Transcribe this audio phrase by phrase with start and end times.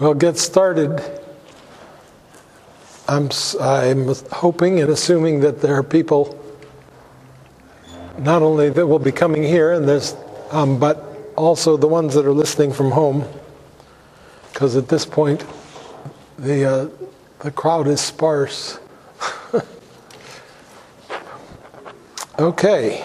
[0.00, 1.02] We'll get started.
[3.08, 6.38] I'm, I'm hoping and assuming that there are people
[8.18, 10.14] not only that will be coming here, and there's,
[10.52, 13.24] um, but also the ones that are listening from home,
[14.52, 15.44] because at this point
[16.38, 16.88] the uh,
[17.40, 18.78] the crowd is sparse.
[22.38, 23.04] okay,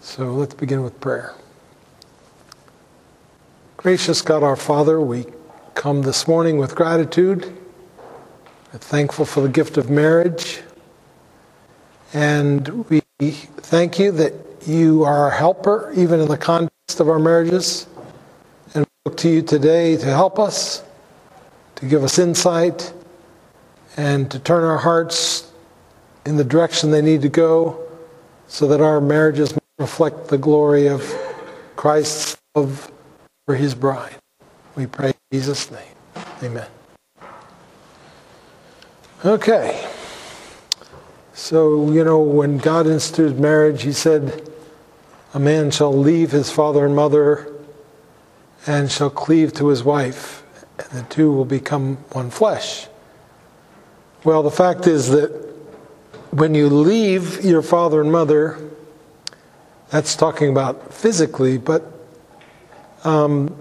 [0.00, 1.34] so let's begin with prayer.
[3.86, 5.26] Gracious God our Father, we
[5.74, 7.56] come this morning with gratitude.
[8.72, 10.60] Thankful for the gift of marriage.
[12.12, 14.32] And we thank you that
[14.66, 17.86] you are our helper, even in the context of our marriages.
[18.74, 20.82] And we look to you today to help us,
[21.76, 22.92] to give us insight,
[23.96, 25.48] and to turn our hearts
[26.24, 27.88] in the direction they need to go
[28.48, 31.08] so that our marriages reflect the glory of
[31.76, 32.90] Christ's love
[33.46, 34.16] for his bride.
[34.74, 35.94] We pray in Jesus' name.
[36.42, 36.66] Amen.
[39.24, 39.88] Okay.
[41.32, 44.50] So, you know, when God instituted marriage, he said,
[45.32, 47.52] A man shall leave his father and mother
[48.66, 50.42] and shall cleave to his wife,
[50.78, 52.88] and the two will become one flesh.
[54.24, 55.30] Well, the fact is that
[56.32, 58.58] when you leave your father and mother,
[59.90, 61.95] that's talking about physically, but
[63.06, 63.56] um,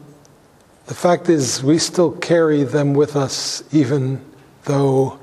[0.87, 4.19] the fact is we still carry them with us even
[4.63, 5.19] though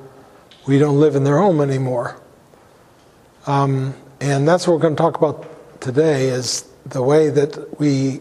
[0.64, 2.20] we don't live in their home anymore.
[3.48, 8.20] Um, and that's what we're going to talk about today is the way that we,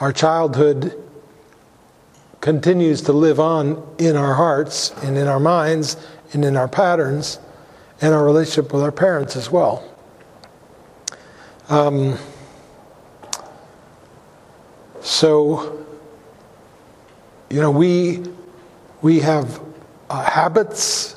[0.00, 1.00] our childhood
[2.40, 5.96] continues to live on in our hearts and in our minds
[6.32, 7.38] and in our patterns
[8.00, 9.88] and our relationship with our parents as well.
[11.68, 12.18] Um,
[15.06, 15.86] so,
[17.48, 18.24] you know, we,
[19.02, 19.60] we have
[20.10, 21.14] uh, habits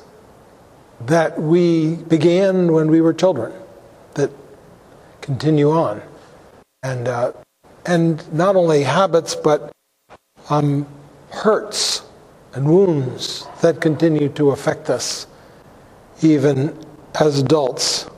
[1.00, 3.52] that we began when we were children
[4.14, 4.30] that
[5.22, 6.00] continue on.
[6.84, 7.32] And, uh,
[7.84, 9.72] and not only habits, but
[10.50, 10.86] um,
[11.30, 12.02] hurts
[12.54, 15.26] and wounds that continue to affect us
[16.22, 16.78] even
[17.18, 18.08] as adults.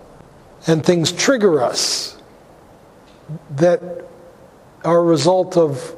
[0.67, 2.19] And things trigger us
[3.53, 3.83] that
[4.85, 5.95] are a result of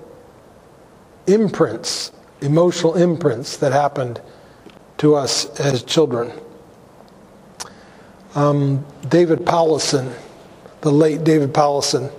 [1.26, 4.20] imprints, emotional imprints that happened
[4.98, 6.32] to us as children.
[8.34, 10.12] Um, David Powlison,
[10.80, 12.12] the late David Powlison,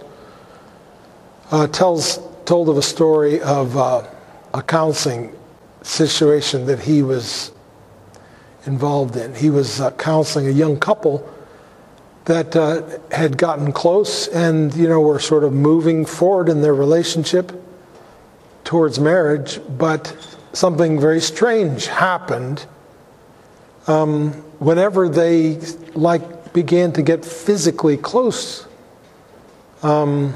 [1.51, 4.07] uh, tells told of a story of uh,
[4.53, 5.35] a counseling
[5.81, 7.51] situation that he was
[8.65, 9.33] involved in.
[9.35, 11.27] He was uh, counseling a young couple
[12.25, 12.81] that uh,
[13.11, 17.51] had gotten close and you know were sort of moving forward in their relationship
[18.63, 20.15] towards marriage, but
[20.53, 22.65] something very strange happened
[23.87, 25.59] um, whenever they
[25.93, 28.67] like began to get physically close.
[29.83, 30.33] Um,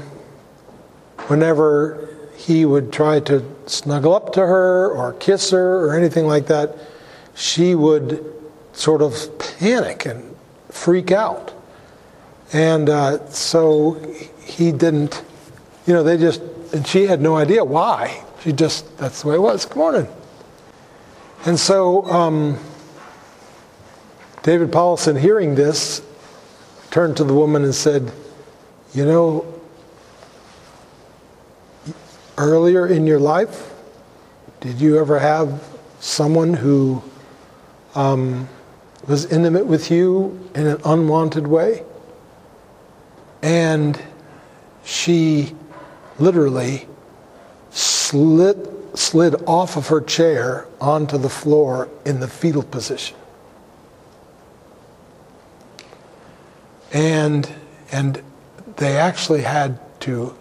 [1.26, 6.46] whenever he would try to snuggle up to her or kiss her or anything like
[6.46, 6.76] that,
[7.34, 8.24] she would
[8.72, 10.36] sort of panic and
[10.68, 11.52] freak out.
[12.52, 13.94] And uh, so
[14.44, 15.22] he didn't,
[15.86, 18.24] you know, they just, and she had no idea why.
[18.42, 19.66] She just, that's the way it was.
[19.66, 20.08] Good morning.
[21.44, 22.58] And so um,
[24.42, 26.02] David Powlison, hearing this,
[26.90, 28.10] turned to the woman and said,
[28.92, 29.54] You know,
[32.36, 33.72] earlier in your life,
[34.60, 35.62] did you ever have
[36.00, 37.02] someone who
[37.94, 38.48] um,
[39.06, 41.84] was intimate with you in an unwanted way?
[43.42, 44.00] And
[44.84, 45.54] she
[46.18, 46.86] literally
[47.70, 53.16] slid, slid off of her chair onto the floor in the fetal position.
[56.92, 57.48] And,
[57.92, 58.22] and
[58.76, 60.36] they actually had to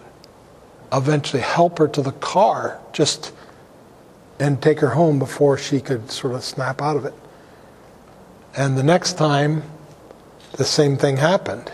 [0.92, 3.32] eventually help her to the car just
[4.40, 7.14] and take her home before she could sort of snap out of it.
[8.56, 9.64] And the next time,
[10.54, 11.72] the same thing happened.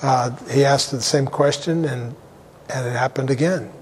[0.00, 2.14] Uh, he asked the same question, and,
[2.68, 3.72] and it happened again.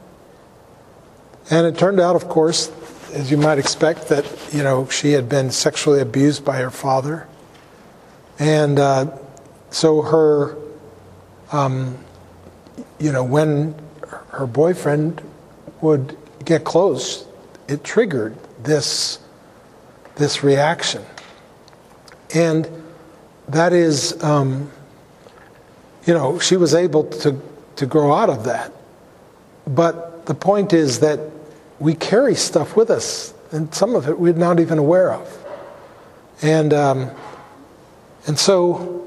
[1.50, 2.72] And it turned out, of course,
[3.12, 7.28] as you might expect, that you know she had been sexually abused by her father,
[8.38, 9.16] and uh,
[9.70, 10.56] so her,
[11.52, 11.98] um,
[12.98, 13.74] you know, when
[14.30, 15.22] her boyfriend
[15.80, 17.26] would get close,
[17.68, 19.18] it triggered this
[20.16, 21.04] this reaction,
[22.34, 22.68] and
[23.48, 24.70] that is, um,
[26.06, 27.40] you know, she was able to
[27.76, 28.72] to grow out of that.
[29.66, 31.20] But the point is that
[31.78, 35.44] we carry stuff with us, and some of it we're not even aware of.
[36.42, 37.10] And, um,
[38.26, 39.06] and so,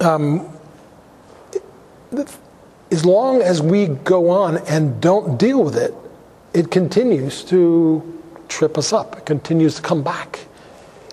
[0.00, 0.48] um,
[2.90, 5.94] as long as we go on and don't deal with it,
[6.54, 9.18] it continues to trip us up.
[9.18, 10.46] It continues to come back.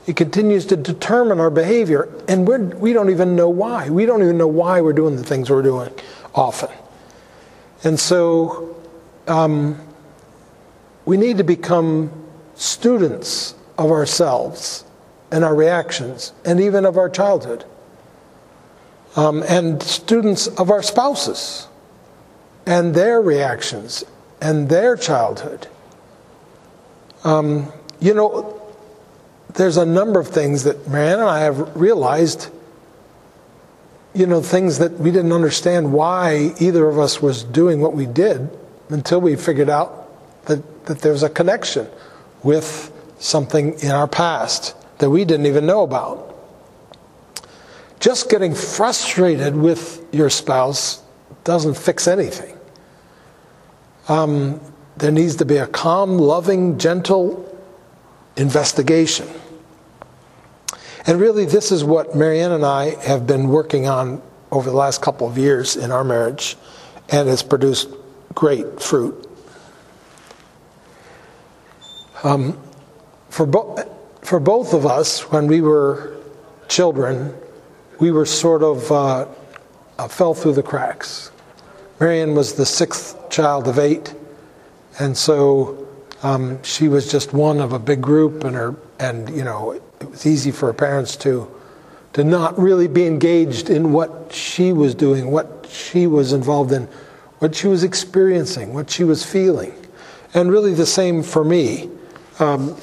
[0.07, 3.90] It continues to determine our behavior, and we're, we don't even know why.
[3.90, 5.92] We don't even know why we're doing the things we're doing
[6.36, 6.69] often.
[7.84, 8.78] And so
[9.28, 9.80] um,
[11.06, 12.12] we need to become
[12.54, 14.84] students of ourselves
[15.31, 17.66] and our reactions, and even of our childhood,
[19.16, 21.68] um, and students of our spouses
[22.66, 24.04] and their reactions
[24.40, 25.68] and their childhood.
[27.24, 28.55] Um, you know,
[29.56, 32.50] there's a number of things that Marianne and I have realized,
[34.13, 38.06] you know, things that we didn't understand why either of us was doing what we
[38.06, 38.50] did
[38.90, 41.88] until we figured out that, that there's a connection
[42.44, 46.34] with something in our past that we didn't even know about.
[48.00, 51.01] Just getting frustrated with your spouse
[51.44, 52.58] doesn't fix anything.
[54.08, 54.60] Um,
[54.98, 57.42] there needs to be a calm, loving, gentle
[58.38, 59.28] investigation.
[61.07, 64.22] And really, this is what Marianne and I have been working on
[64.52, 66.57] over the last couple of years in our marriage,
[67.10, 67.90] and it's produced
[68.34, 69.30] great fruit.
[72.24, 72.60] Um,
[73.30, 73.78] for, bo-
[74.22, 76.18] for both of us, when we were
[76.69, 77.36] children,
[78.00, 79.28] we were sort of uh,
[80.00, 81.31] uh, fell through the cracks.
[82.00, 84.13] Marianne was the sixth child of eight,
[85.00, 85.88] and so
[86.24, 90.12] um, she was just one of a big group, and her and you know it
[90.12, 91.52] was easy for parents to
[92.13, 96.88] to not really be engaged in what she was doing, what she was involved in,
[97.40, 99.74] what she was experiencing, what she was feeling,
[100.34, 101.90] and really the same for me.
[102.40, 102.78] Um,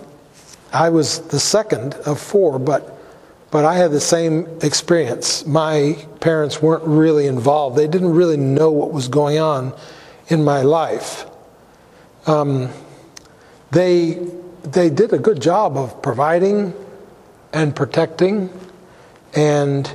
[0.71, 2.99] I was the second of four, but
[3.51, 5.47] but I had the same experience.
[5.47, 7.77] My parents weren't really involved.
[7.77, 9.75] They didn't really know what was going on
[10.29, 11.25] in my life.
[12.27, 12.69] Um,
[13.71, 14.19] they
[14.63, 16.75] they did a good job of providing
[17.53, 18.51] and protecting
[19.35, 19.91] and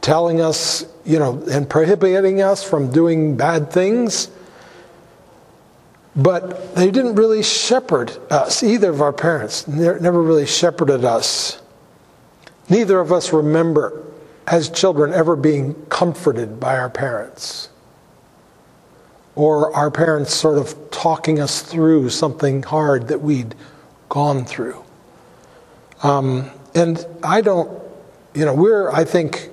[0.00, 4.30] telling us, you know, and prohibiting us from doing bad things.
[6.16, 11.60] But they didn't really shepherd us, either of our parents never really shepherded us.
[12.68, 14.04] Neither of us remember,
[14.46, 17.68] as children, ever being comforted by our parents
[19.34, 23.54] or our parents sort of talking us through something hard that we'd
[24.08, 24.82] gone through.
[26.02, 27.82] Um, and I don't,
[28.34, 29.50] you know, we're, I think,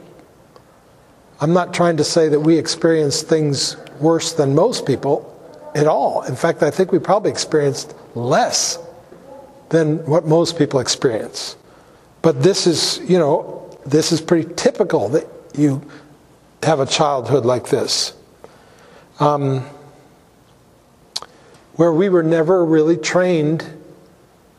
[1.39, 5.27] I'm not trying to say that we experience things worse than most people
[5.75, 6.23] at all.
[6.23, 8.79] In fact, I think we probably experienced less
[9.69, 11.55] than what most people experience.
[12.21, 15.81] But this is, you know, this is pretty typical that you
[16.63, 18.13] have a childhood like this.
[19.19, 19.61] Um,
[21.75, 23.65] where we were never really trained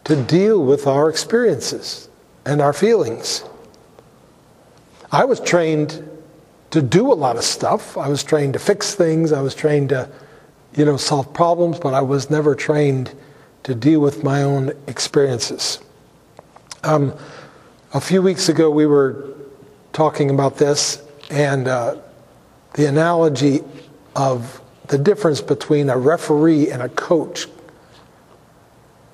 [0.05, 2.09] to deal with our experiences
[2.45, 3.45] and our feelings.
[5.11, 6.09] I was trained
[6.71, 7.97] to do a lot of stuff.
[7.99, 9.33] I was trained to fix things.
[9.33, 10.09] I was trained to,
[10.75, 13.15] you know, solve problems, but I was never trained
[13.65, 15.79] to deal with my own experiences.
[16.83, 17.15] Um,
[17.93, 19.35] a few weeks ago, we were
[19.93, 21.97] talking about this, and uh,
[22.75, 23.61] the analogy
[24.17, 27.47] of the difference between a referee and a coach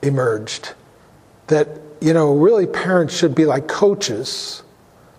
[0.03, 0.75] emerged.
[1.49, 1.69] That,
[2.01, 4.63] you know, really parents should be like coaches,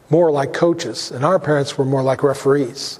[0.09, 2.99] more like coaches, and our parents were more like referees.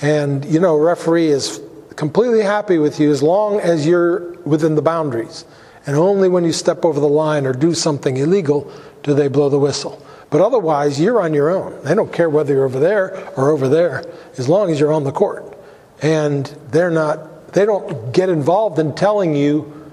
[0.00, 1.60] And, you know, a referee is
[1.96, 5.44] completely happy with you as long as you're within the boundaries.
[5.86, 8.70] And only when you step over the line or do something illegal
[9.02, 10.04] do they blow the whistle.
[10.30, 11.84] But otherwise, you're on your own.
[11.84, 14.04] They don't care whether you're over there or over there,
[14.38, 15.56] as long as you're on the court.
[16.00, 19.90] And they're not, they don't get involved in telling you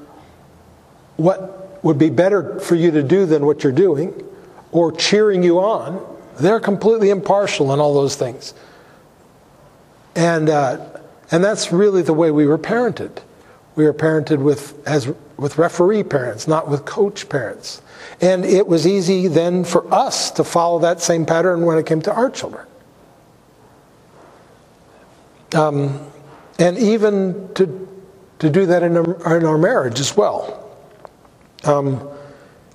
[1.17, 4.13] what would be better for you to do than what you're doing
[4.71, 6.05] or cheering you on.
[6.39, 8.53] They're completely impartial in all those things.
[10.15, 10.85] And, uh,
[11.31, 13.19] and that's really the way we were parented.
[13.75, 15.07] We were parented with, as,
[15.37, 17.81] with referee parents, not with coach parents.
[18.21, 22.01] And it was easy then for us to follow that same pattern when it came
[22.01, 22.65] to our children.
[25.55, 25.99] Um,
[26.57, 27.87] and even to,
[28.39, 30.58] to do that in our, in our marriage as well.
[31.63, 32.07] Um,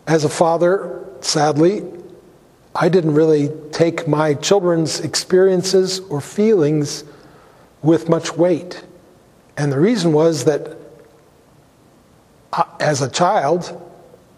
[0.06, 1.84] as a father, sadly,
[2.74, 7.04] I didn't really take my children's experiences or feelings
[7.82, 8.82] with much weight
[9.56, 10.76] And the reason was that
[12.52, 13.80] uh, as a child,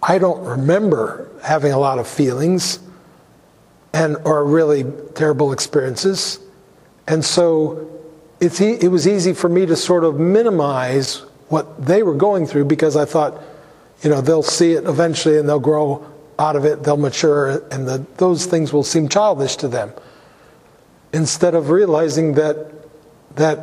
[0.02, 2.80] I don't remember having a lot of feelings
[3.92, 4.84] and or really
[5.14, 6.38] terrible experiences.
[7.06, 7.90] And so
[8.40, 12.96] it was easy for me to sort of minimize what they were going through because
[12.96, 13.40] I thought,
[14.02, 16.06] you know, they'll see it eventually and they'll grow
[16.38, 19.92] out of it, they'll mature, and the, those things will seem childish to them.
[21.12, 22.72] Instead of realizing that,
[23.36, 23.60] that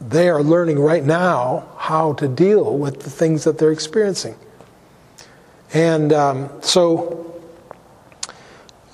[0.00, 4.36] they are learning right now how to deal with the things that they're experiencing.
[5.74, 7.40] And um, so,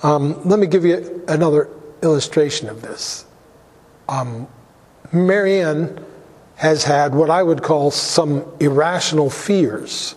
[0.03, 1.69] um, let me give you another
[2.01, 3.25] illustration of this.
[4.07, 4.47] Um,
[5.11, 6.03] Marianne
[6.55, 10.15] has had what I would call some irrational fears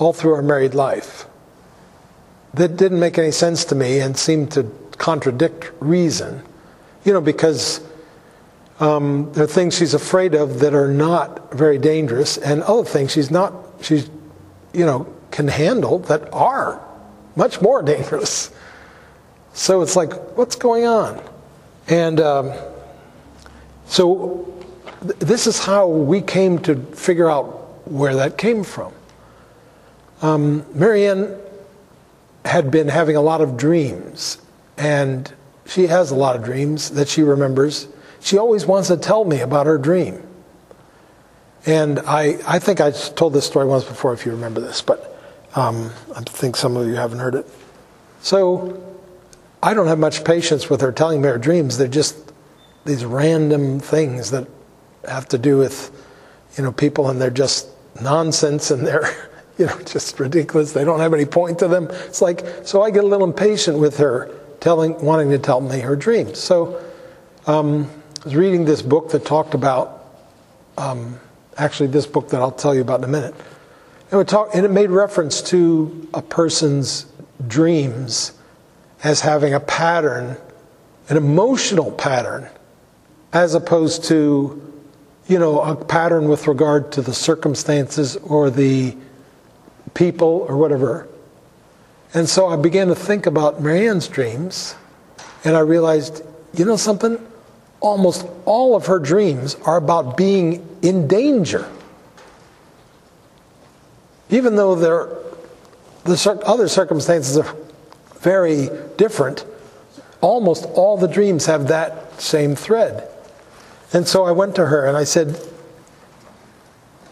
[0.00, 1.26] all through our married life
[2.54, 4.64] that didn't make any sense to me and seemed to
[4.98, 6.42] contradict reason.
[7.04, 7.80] You know, because
[8.80, 13.12] um, there are things she's afraid of that are not very dangerous, and other things
[13.12, 14.10] she's not, she's,
[14.72, 16.82] you know, can handle that are
[17.36, 18.50] much more dangerous.
[19.52, 21.22] So it's like, what's going on?
[21.88, 22.52] And um,
[23.86, 24.52] so
[25.02, 28.92] th- this is how we came to figure out where that came from.
[30.22, 31.36] Um, Marianne
[32.44, 34.38] had been having a lot of dreams,
[34.76, 35.32] and
[35.66, 37.88] she has a lot of dreams that she remembers.
[38.20, 40.26] She always wants to tell me about her dream.
[41.66, 45.18] And I, I think I told this story once before, if you remember this, but
[45.54, 47.46] um, I think some of you haven't heard it.
[48.22, 48.82] So
[49.62, 51.76] I don't have much patience with her telling me her dreams.
[51.76, 52.16] They're just
[52.84, 54.48] these random things that
[55.06, 55.90] have to do with,
[56.56, 57.68] you know, people, and they're just
[58.00, 59.29] nonsense, and they're
[59.60, 60.72] you know, just ridiculous.
[60.72, 61.88] They don't have any point to them.
[61.90, 65.80] It's like, so I get a little impatient with her telling, wanting to tell me
[65.80, 66.38] her dreams.
[66.38, 66.82] So
[67.46, 67.90] um,
[68.22, 70.06] I was reading this book that talked about,
[70.78, 71.20] um,
[71.58, 73.34] actually, this book that I'll tell you about in a minute.
[74.10, 77.04] And talk, and it made reference to a person's
[77.46, 78.32] dreams
[79.04, 80.38] as having a pattern,
[81.10, 82.48] an emotional pattern,
[83.34, 84.72] as opposed to,
[85.28, 88.96] you know, a pattern with regard to the circumstances or the
[89.94, 91.08] people or whatever.
[92.12, 94.74] And so I began to think about Marianne's dreams,
[95.44, 96.22] and I realized,
[96.54, 97.24] you know something?
[97.80, 101.70] Almost all of her dreams are about being in danger.
[104.28, 105.16] Even though there
[106.04, 107.56] the other circumstances are
[108.20, 109.44] very different,
[110.20, 113.08] almost all the dreams have that same thread.
[113.92, 115.40] And so I went to her and I said,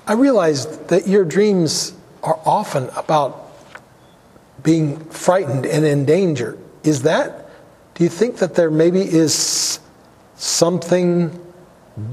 [0.07, 1.93] I realized that your dreams
[2.23, 3.51] are often about
[4.63, 6.59] being frightened and in danger.
[6.83, 7.51] Is that,
[7.95, 9.81] do you think that there maybe is
[10.37, 11.45] something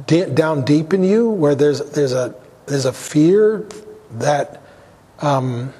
[0.07, 2.35] down deep in you where there's, there's, a,
[2.65, 3.67] there's a fear
[4.11, 4.61] that,
[5.19, 5.73] um,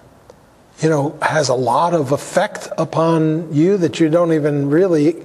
[0.81, 5.15] you know, has a lot of effect upon you that you don't even really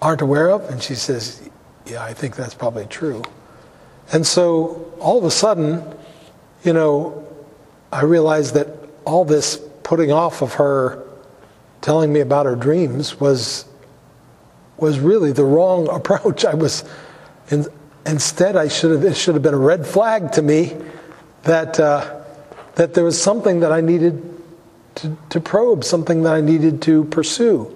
[0.00, 0.68] aren't aware of?
[0.70, 1.48] And she says,
[1.86, 3.22] Yeah, I think that's probably true.
[4.12, 5.82] And so all of a sudden,
[6.62, 7.25] you know,
[7.92, 8.68] I realized that
[9.04, 11.02] all this putting off of her
[11.80, 13.64] telling me about her dreams was
[14.78, 16.44] was really the wrong approach.
[16.44, 16.84] I was
[17.50, 17.66] in,
[18.04, 20.76] instead I should have it should have been a red flag to me
[21.44, 22.22] that uh,
[22.74, 24.22] that there was something that I needed
[24.96, 27.72] to, to probe, something that I needed to pursue.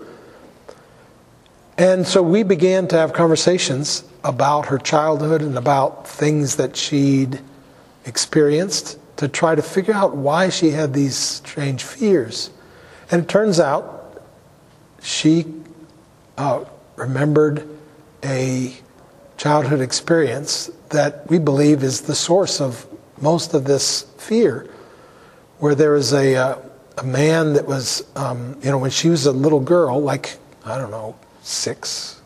[1.78, 7.40] And so we began to have conversations about her childhood and about things that she'd
[8.04, 12.48] experienced to try to figure out why she had these strange fears.
[13.10, 14.22] And it turns out
[15.02, 15.44] she
[16.38, 16.64] uh,
[16.96, 17.68] remembered
[18.24, 18.74] a
[19.36, 22.86] childhood experience that we believe is the source of
[23.20, 24.70] most of this fear,
[25.58, 26.58] where there was a, uh,
[26.96, 30.78] a man that was, um, you know, when she was a little girl, like, I
[30.78, 32.22] don't know, six,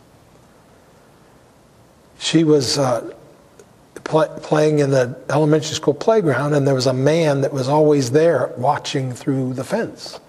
[2.20, 2.78] she was.
[2.78, 3.12] Uh,
[4.04, 8.10] play, playing in the elementary school playground, and there was a man that was always
[8.10, 10.20] there watching through the fence.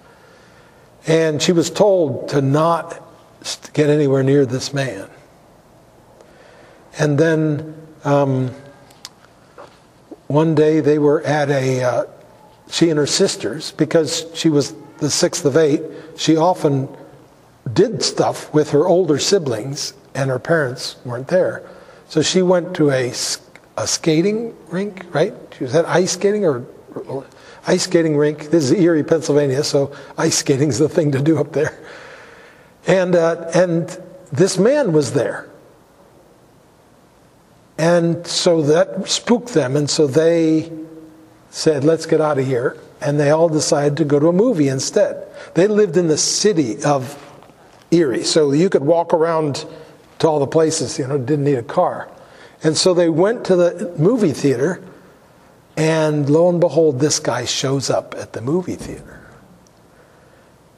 [1.06, 3.02] And she was told to not
[3.72, 5.08] get anywhere near this man.
[6.98, 8.50] And then um,
[10.26, 12.04] one day they were at a, uh,
[12.70, 15.82] she and her sisters, because she was the sixth of eight,
[16.16, 16.88] she often
[17.72, 21.68] did stuff with her older siblings, and her parents weren't there.
[22.08, 23.12] So she went to a
[23.76, 25.34] a skating rink, right?
[25.60, 26.66] Was that ice skating or
[27.66, 28.50] ice skating rink?
[28.50, 31.78] This is Erie, Pennsylvania, so ice skating is the thing to do up there.
[32.86, 33.88] And uh, and
[34.32, 35.48] this man was there,
[37.78, 39.76] And so that spooked them.
[39.76, 40.72] And so they
[41.50, 42.78] said, let's get out of here.
[43.00, 45.26] And they all decided to go to a movie instead.
[45.54, 47.22] They lived in the city of
[47.90, 49.64] Erie, so you could walk around
[50.18, 52.10] to all the places, you know, didn't need a car.
[52.66, 54.82] And so they went to the movie theater,
[55.76, 59.20] and lo and behold, this guy shows up at the movie theater.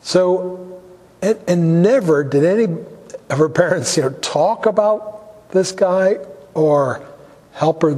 [0.02, 0.83] So,
[1.23, 2.64] and, and never did any
[3.30, 6.18] of her parents, you know, talk about this guy
[6.52, 7.02] or
[7.52, 7.95] help her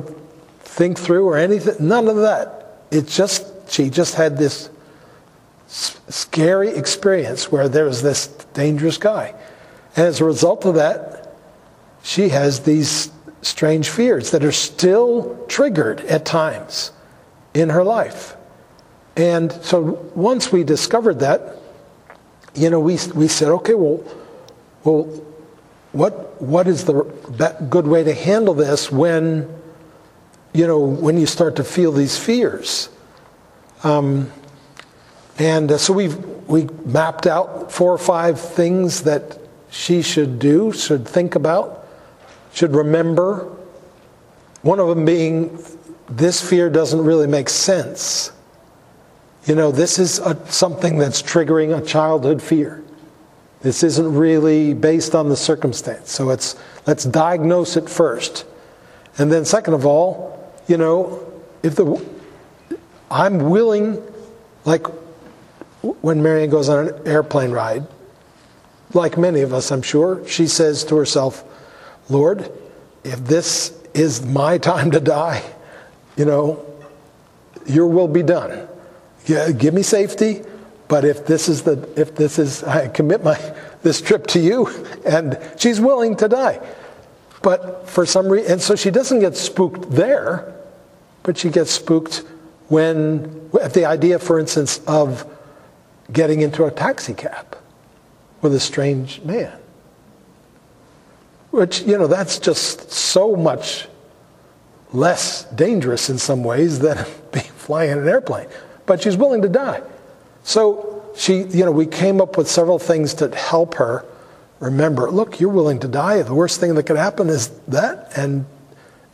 [0.60, 1.74] think through or anything.
[1.80, 2.84] None of that.
[2.92, 4.70] It just, she just had this
[5.66, 9.34] scary experience where there was this dangerous guy.
[9.96, 11.34] And as a result of that,
[12.04, 13.10] she has these
[13.42, 16.92] strange fears that are still triggered at times
[17.54, 18.36] in her life.
[19.16, 21.56] And so once we discovered that,
[22.54, 24.02] you know, we, we said, okay, well,
[24.84, 25.04] well,
[25.92, 27.02] what, what is the
[27.68, 29.48] good way to handle this when,
[30.52, 32.88] you know, when you start to feel these fears?
[33.82, 34.30] Um,
[35.38, 36.08] and uh, so we
[36.50, 39.38] we mapped out four or five things that
[39.70, 41.79] she should do, should think about,
[42.52, 43.56] should remember.
[44.62, 45.62] One of them being
[46.08, 48.32] this fear doesn't really make sense.
[49.46, 52.82] You know, this is a, something that's triggering a childhood fear.
[53.62, 56.10] This isn't really based on the circumstance.
[56.10, 58.46] So it's let's diagnose it first.
[59.18, 61.26] And then second of all, you know,
[61.62, 62.04] if the
[63.10, 64.02] I'm willing
[64.64, 64.86] like
[65.82, 67.86] when Marianne goes on an airplane ride,
[68.92, 71.44] like many of us, I'm sure, she says to herself,
[72.10, 72.50] Lord,
[73.04, 75.42] if this is my time to die,
[76.16, 76.64] you know,
[77.66, 78.68] your will be done.
[79.26, 80.42] Yeah, give me safety,
[80.88, 83.38] but if this is the if this is I commit my
[83.82, 84.66] this trip to you,
[85.06, 86.60] and she's willing to die.
[87.42, 90.54] But for some reason, and so she doesn't get spooked there,
[91.22, 92.24] but she gets spooked
[92.68, 95.26] when at the idea, for instance, of
[96.12, 97.56] getting into a taxi cab
[98.42, 99.59] with a strange man.
[101.50, 103.88] Which, you know, that's just so much
[104.92, 108.46] less dangerous in some ways than being flying in an airplane.
[108.86, 109.82] But she's willing to die.
[110.42, 114.04] So she, you know, we came up with several things to help her
[114.60, 116.22] remember, look, you're willing to die.
[116.22, 118.16] The worst thing that could happen is that.
[118.16, 118.46] And,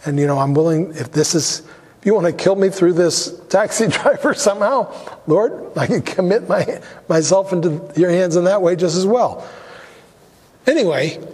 [0.05, 1.61] and you know, I'm willing, if this is,
[2.01, 4.93] if you want to kill me through this taxi driver somehow,
[5.27, 9.47] Lord, I can commit my, myself into your hands in that way just as well.
[10.67, 11.25] Anyway,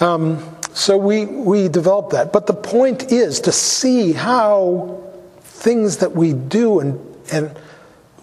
[0.00, 2.32] um, so we, we developed that.
[2.32, 5.02] But the point is to see how
[5.40, 7.54] things that we do and, and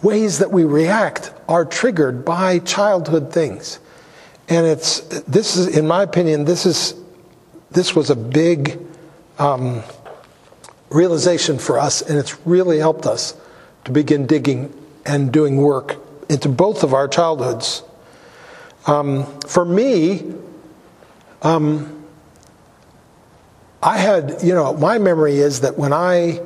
[0.02, 3.80] ways that we react are triggered by childhood things.
[4.48, 6.96] And it's, this is, in my opinion, this is,
[7.72, 8.80] this was a big,
[9.38, 9.84] um,
[10.90, 13.36] realization for us, and it's really helped us
[13.86, 14.74] to begin digging
[15.06, 15.98] and doing work
[16.30, 17.84] into both of our childhoods.
[18.86, 20.34] Um, for me,
[21.42, 21.99] um,
[23.82, 26.42] I had, you know, my memory is that when I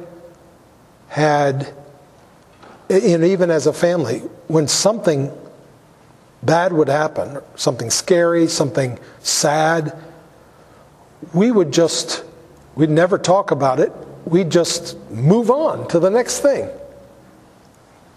[1.08, 1.74] had,
[2.90, 5.32] and even as a family, when something
[6.44, 9.98] bad would happen, something scary, something sad,
[11.34, 12.24] we would just,
[12.76, 13.92] we'd never talk about it
[14.26, 16.70] We'd just move on to the next thing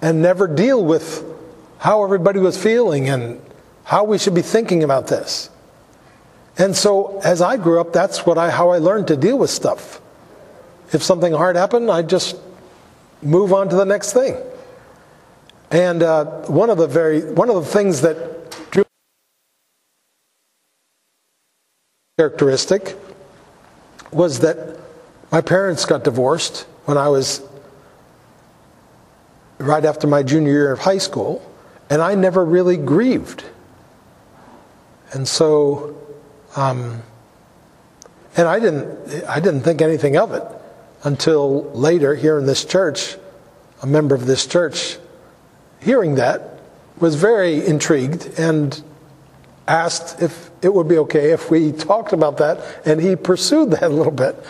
[0.00, 1.24] and never deal with
[1.79, 3.40] how everybody was feeling and
[3.85, 5.50] how we should be thinking about this.
[6.59, 9.51] And so as I grew up, that's what I, how I learned to deal with
[9.51, 10.01] stuff.
[10.92, 12.37] If something hard happened, I just
[13.23, 14.37] move on to the next thing.
[15.71, 18.16] And uh, one of the very one of the things that
[18.71, 18.85] drew
[22.19, 22.97] characteristic
[24.12, 24.79] was that
[25.33, 27.42] my parents got divorced when I was
[29.59, 31.42] right after my junior year of high school,
[31.90, 33.45] and I never really grieved.
[35.12, 35.97] And so,
[36.57, 37.03] um,
[38.37, 40.42] and I didn't, I didn't think anything of it
[41.05, 43.16] until later here in this church.
[43.83, 44.99] A member of this church,
[45.81, 46.59] hearing that,
[46.99, 48.83] was very intrigued and
[49.69, 53.85] asked if it would be okay if we talked about that, and he pursued that
[53.85, 54.42] a little bit.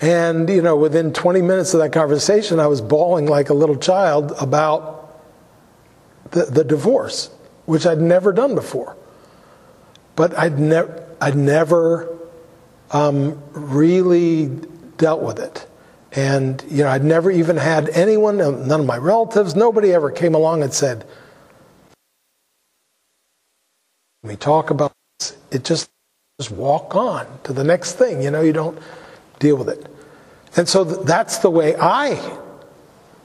[0.00, 3.76] And, you know, within 20 minutes of that conversation, I was bawling like a little
[3.76, 5.20] child about
[6.30, 7.30] the, the divorce,
[7.64, 8.96] which I'd never done before.
[10.16, 12.16] But I'd, ne- I'd never
[12.90, 14.46] um, really
[14.96, 15.66] dealt with it.
[16.12, 20.34] And, you know, I'd never even had anyone, none of my relatives, nobody ever came
[20.34, 21.06] along and said,
[24.22, 25.36] we talk about this.
[25.50, 25.90] It just,
[26.40, 28.22] just walk on to the next thing.
[28.22, 28.78] You know, you don't
[29.38, 29.86] deal with it.
[30.56, 32.38] And so that's the way I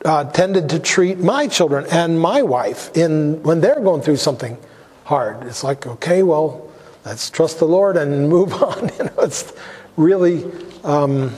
[0.04, 4.58] uh, tended to treat my children and my wife in when they're going through something
[5.06, 5.44] hard.
[5.44, 6.71] It's like, okay, well,
[7.06, 8.90] let's trust the Lord and move on.
[8.98, 9.54] you know, it's
[9.98, 10.46] really
[10.84, 11.34] um,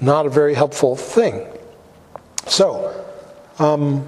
[0.00, 1.46] not a very helpful thing.
[2.46, 3.04] So,
[3.58, 4.06] um,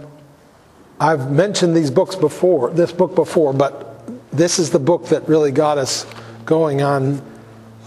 [0.99, 3.93] I've mentioned these books before, this book before, but
[4.31, 6.07] this is the book that really got us
[6.45, 7.21] going on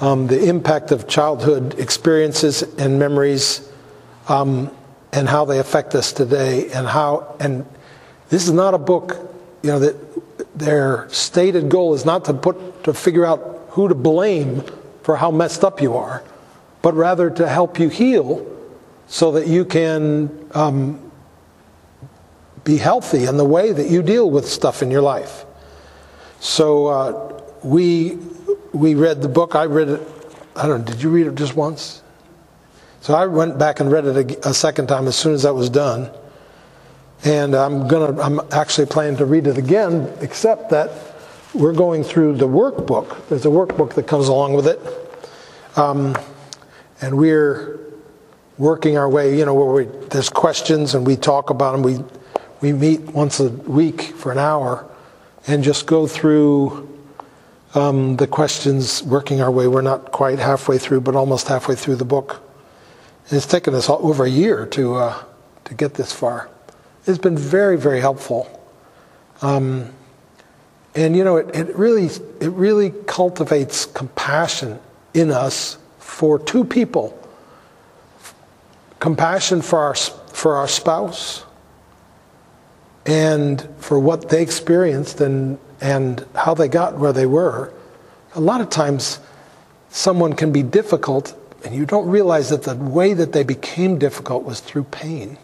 [0.01, 3.69] um, the impact of childhood experiences and memories
[4.27, 4.69] um,
[5.13, 7.65] and how they affect us today and how and
[8.29, 9.17] this is not a book
[9.63, 9.95] you know that
[10.55, 14.63] their stated goal is not to put to figure out who to blame
[15.03, 16.23] for how messed up you are
[16.81, 18.45] but rather to help you heal
[19.07, 21.11] so that you can um,
[22.63, 25.45] be healthy in the way that you deal with stuff in your life.
[26.39, 28.19] So uh, we
[28.71, 29.55] we read the book.
[29.55, 30.01] I read it
[30.57, 32.03] i don't know did you read it just once?
[33.01, 35.53] So I went back and read it a, a second time as soon as that
[35.53, 36.11] was done.
[37.23, 40.91] And I'm gonna I'm actually planning to read it again, except that
[41.55, 43.27] we're going through the workbook.
[43.29, 44.79] There's a workbook that comes along with it.
[45.77, 46.15] Um,
[47.01, 47.79] and we're
[48.57, 51.83] working our way, you know, where we, there's questions and we talk about them.
[51.83, 51.99] We,
[52.61, 54.89] we meet once a week for an hour
[55.47, 56.89] and just go through
[57.73, 59.67] um, the questions, working our way.
[59.67, 62.41] We're not quite halfway through, but almost halfway through the book.
[63.29, 65.23] It's taken us over a year to, uh,
[65.65, 66.49] to get this far.
[67.05, 68.49] It's been very, very helpful.
[69.41, 69.91] Um,
[70.95, 74.79] and you know, it, it, really, it really cultivates compassion
[75.13, 77.21] in us for two people
[78.99, 81.43] compassion for our, for our spouse
[83.05, 87.71] and for what they experienced and, and how they got where they were.
[88.33, 89.19] A lot of times,
[89.89, 94.43] someone can be difficult and you don't realize that the way that they became difficult
[94.43, 95.37] was through pain.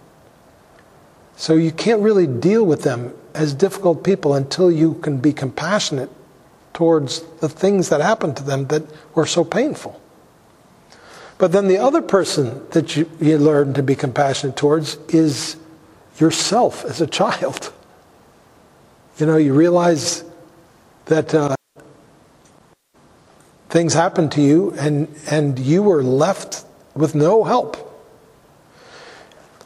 [1.41, 6.11] So you can't really deal with them as difficult people until you can be compassionate
[6.71, 8.83] towards the things that happened to them that
[9.15, 9.99] were so painful.
[11.39, 15.55] But then the other person that you, you learn to be compassionate towards is
[16.19, 17.73] yourself as a child.
[19.17, 20.23] You know, you realize
[21.05, 21.55] that uh,
[23.69, 27.90] things happened to you and, and you were left with no help.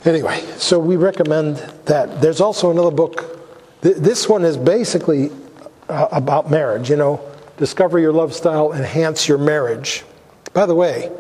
[0.06, 2.22] Anyway, so we recommend that.
[2.22, 3.42] There's also another book.
[3.82, 5.32] This one is basically
[5.90, 7.20] uh, about marriage, you know,
[7.58, 10.04] discover your love style, enhance your marriage.
[10.54, 11.12] By the way,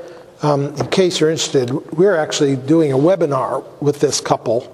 [0.43, 4.71] um, in case you're interested, we're actually doing a webinar with this couple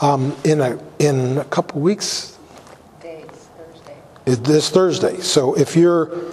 [0.00, 2.38] um, in, a, in a couple weeks.
[3.02, 3.26] Days,
[3.58, 3.96] Thursday.
[4.24, 5.20] This Thursday.
[5.20, 6.32] So if you're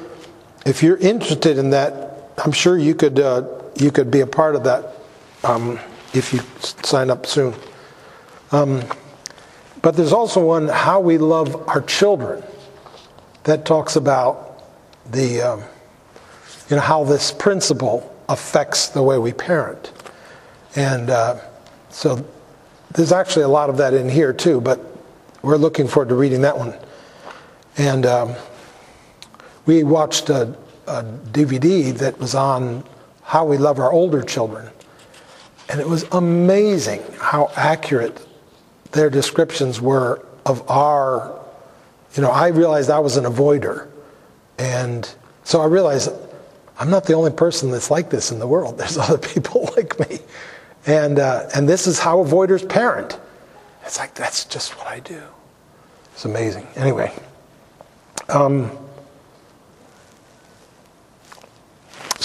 [0.66, 4.56] if you're interested in that, I'm sure you could uh, you could be a part
[4.56, 4.96] of that
[5.44, 5.80] um,
[6.16, 6.40] if you
[6.84, 7.54] sign up soon.
[8.52, 8.84] Um,
[9.82, 12.44] but there's also one how we love our children
[13.44, 14.64] that talks about
[15.12, 15.64] the um,
[16.70, 19.92] you know how this principle affects the way we parent,
[20.76, 21.40] and uh,
[21.90, 22.26] so
[22.92, 24.60] there's actually a lot of that in here too.
[24.62, 24.80] But
[25.42, 26.74] we're looking forward to reading that one,
[27.78, 28.06] and.
[28.06, 28.36] Um,
[29.66, 30.56] we watched a,
[30.88, 32.84] a DVD that was on
[33.24, 34.70] how we love our older children.
[35.70, 38.26] And it was amazing how accurate
[38.92, 41.40] their descriptions were of our,
[42.14, 43.90] you know, I realized I was an avoider.
[44.58, 45.10] And
[45.44, 46.12] so I realized
[46.78, 48.78] I'm not the only person that's like this in the world.
[48.80, 50.20] There's other people like me.
[50.86, 53.20] And, uh, and this is how avoiders parent.
[53.84, 55.22] It's like, that's just what I do.
[56.14, 56.68] It's amazing.
[56.76, 57.12] Anyway.
[58.30, 58.72] Um,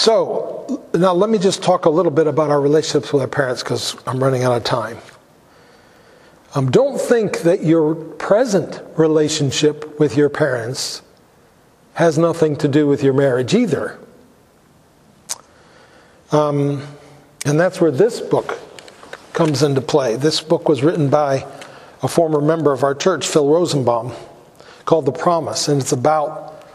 [0.01, 3.61] So now let me just talk a little bit about our relationships with our parents
[3.61, 4.97] because I'm running out of time.
[6.55, 11.03] Um, don't think that your present relationship with your parents
[11.93, 13.99] has nothing to do with your marriage either.
[16.31, 16.81] Um,
[17.45, 18.57] and that's where this book
[19.33, 20.15] comes into play.
[20.15, 21.45] This book was written by
[22.01, 24.13] a former member of our church, Phil Rosenbaum,
[24.85, 26.65] called The Promise, and it's about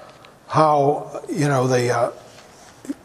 [0.46, 1.90] how, you know, the.
[1.90, 2.12] Uh,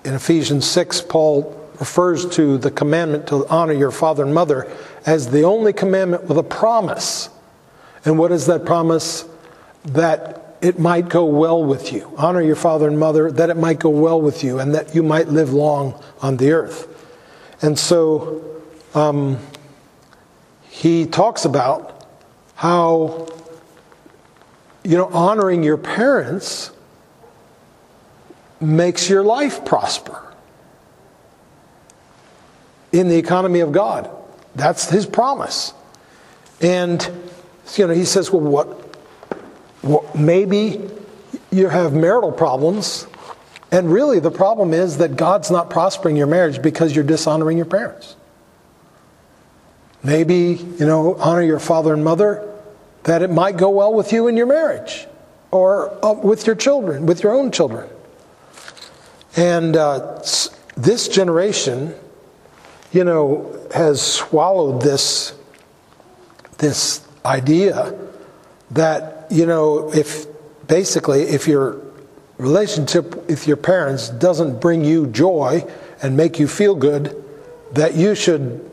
[0.04, 4.72] in Ephesians 6, Paul refers to the commandment to honor your father and mother
[5.06, 7.30] as the only commandment with a promise.
[8.06, 9.26] And what is that promise?
[9.86, 12.14] That it might go well with you.
[12.18, 15.02] Honor your father and mother, that it might go well with you, and that you
[15.02, 16.88] might live long on the earth.
[17.64, 18.62] And so
[18.94, 19.40] um,
[20.70, 22.06] he talks about
[22.56, 23.28] how,
[24.84, 26.72] you know, honoring your parents
[28.62, 30.32] makes your life prosper.
[32.92, 34.10] in the economy of God.
[34.56, 35.74] That's his promise.
[36.60, 37.02] And
[37.76, 38.68] you know, he says, well, what,
[39.82, 40.82] what maybe
[41.52, 43.08] you have marital problems,
[43.72, 47.66] and really the problem is that God's not prospering your marriage because you're dishonoring your
[47.66, 48.16] parents.
[50.04, 52.48] Maybe, you know, honor your father and mother,
[53.04, 55.08] that it might go well with you in your marriage
[55.52, 57.88] or uh, with your children, with your own children.
[59.36, 60.22] And uh,
[60.76, 61.94] this generation,
[62.92, 65.34] you know, has swallowed this,
[66.58, 67.98] this idea
[68.72, 70.26] that, you know, if
[70.68, 71.82] basically, if your
[72.38, 75.64] relationship with your parents doesn't bring you joy
[76.02, 77.24] and make you feel good,
[77.74, 78.70] that you should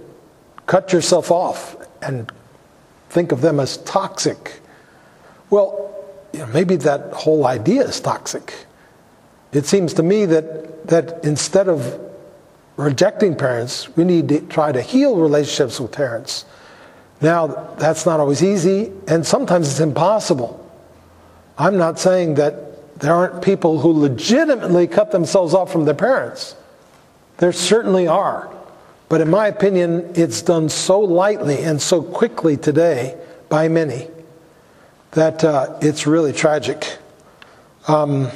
[0.66, 2.32] cut yourself off and
[3.10, 4.60] think of them as toxic.
[5.50, 5.94] Well,
[6.32, 8.66] you know, maybe that whole idea is toxic.
[9.52, 12.00] It seems to me that, that instead of
[12.76, 16.44] rejecting parents, we need to try to heal relationships with parents.
[17.20, 17.46] Now,
[17.78, 20.64] that's not always easy, and sometimes it's impossible.
[21.56, 26.54] I'm not saying that there aren't people who legitimately cut themselves off from their parents.
[27.38, 28.54] There certainly are.
[29.08, 34.08] But in my opinion, it's done so lightly and so quickly today by many
[35.12, 36.98] that uh, it's really tragic.
[37.86, 38.30] Um,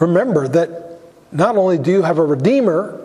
[0.00, 2.96] remember that not only do you have a redeemer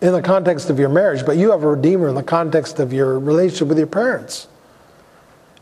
[0.00, 2.92] in the context of your marriage, but you have a redeemer in the context of
[2.92, 4.48] your relationship with your parents.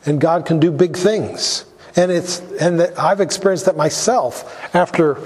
[0.06, 1.64] And God can do big things.
[1.96, 5.16] And it's and I've experienced that myself after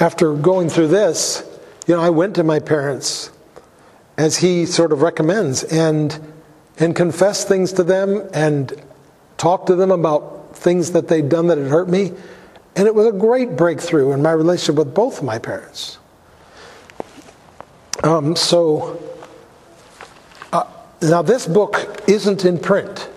[0.00, 1.44] after going through this.
[1.86, 3.30] You know, I went to my parents
[4.18, 6.18] as he sort of recommends and
[6.78, 8.72] and confessed things to them and
[9.38, 12.12] talked to them about things that they'd done that had hurt me.
[12.76, 15.98] And it was a great breakthrough in my relationship with both of my parents.
[18.04, 19.02] Um, so,
[20.52, 20.64] uh,
[21.02, 23.10] now this book isn't in print,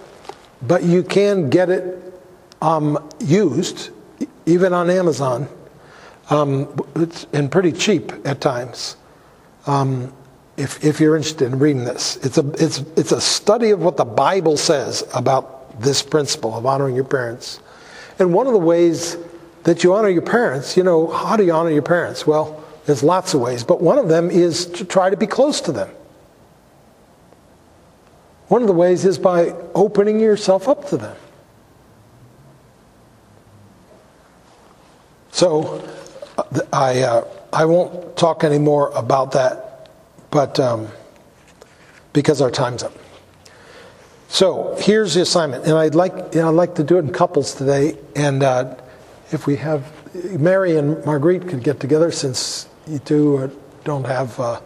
[0.64, 2.02] but you can get it
[2.62, 3.92] um, used,
[4.46, 5.48] even on Amazon.
[6.30, 6.74] Um,
[7.34, 8.96] and pretty cheap at times.
[9.68, 10.14] Um,
[10.58, 13.98] if, if you're interested in reading this, it's a, it's, it's a study of what
[13.98, 17.60] the Bible says about this principle of honoring your parents.
[18.20, 19.18] And one of the ways
[19.64, 22.26] that you honor your parents, you know, how do you honor your parents?
[22.26, 25.62] Well, there's lots of ways, but one of them is to try to be close
[25.62, 25.90] to them.
[28.48, 31.16] One of the ways is by opening yourself up to them.
[35.32, 35.88] So,
[36.74, 39.90] I, uh, I won't talk anymore about that,
[40.30, 40.90] but um,
[42.14, 42.94] because our time's up.
[44.28, 47.12] So here's the assignment, and I'd like you know, I'd like to do it in
[47.12, 47.98] couples today.
[48.16, 48.76] And uh,
[49.32, 49.92] if we have
[50.40, 53.52] Mary and Marguerite could get together, since you two
[53.84, 54.62] don't have uh,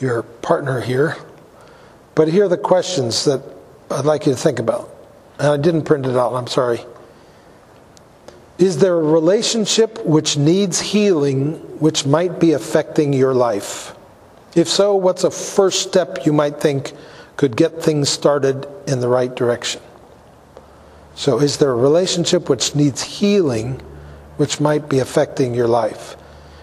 [0.00, 1.16] your partner here.
[2.14, 3.42] But here are the questions that
[3.90, 4.90] I'd like you to think about.
[5.38, 6.34] And I didn't print it out.
[6.34, 6.80] I'm sorry.
[8.58, 13.96] Is there a relationship which needs healing which might be affecting your life?
[14.54, 16.92] If so, what's a first step you might think
[17.36, 19.82] could get things started in the right direction?
[21.16, 23.80] So, is there a relationship which needs healing
[24.36, 26.16] which might be affecting your life?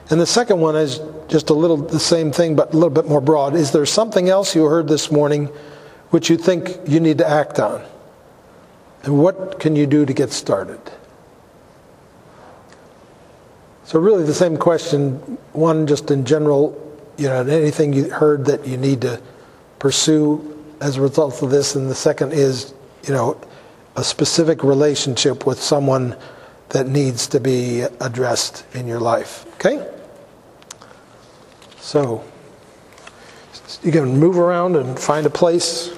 [0.10, 3.08] And the second one is just a little the same thing, but a little bit
[3.08, 3.56] more broad.
[3.56, 5.46] Is there something else you heard this morning
[6.10, 7.82] which you think you need to act on?
[9.04, 10.80] And what can you do to get started?
[13.86, 15.16] So, really, the same question
[15.54, 16.78] one, just in general,
[17.18, 19.22] you know, anything you heard that you need to
[19.80, 21.76] pursue as a result of this.
[21.76, 22.74] And the second is,
[23.08, 23.40] you know,
[23.96, 26.16] a specific relationship with someone
[26.72, 29.46] that needs to be addressed in your life.
[29.56, 29.88] Okay?
[31.80, 32.24] So,
[33.84, 35.94] you can move around and find a place.